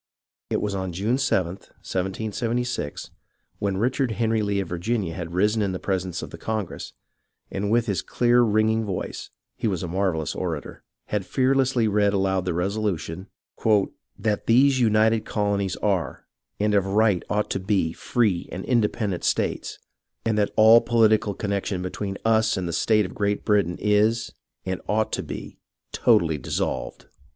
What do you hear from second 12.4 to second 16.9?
the resolution," That these united colonies are, and of